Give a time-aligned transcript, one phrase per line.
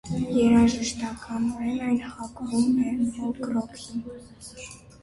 [0.35, 4.07] Երաժշտականորեն այն հակվում է ֆոլկ ռոքին։